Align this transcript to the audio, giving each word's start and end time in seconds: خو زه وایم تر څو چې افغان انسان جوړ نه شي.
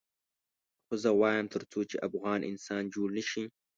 خو 0.85 0.93
زه 1.03 1.09
وایم 1.21 1.45
تر 1.53 1.61
څو 1.71 1.79
چې 1.89 2.03
افغان 2.07 2.39
انسان 2.51 2.83
جوړ 2.93 3.07
نه 3.17 3.23
شي. 3.29 3.43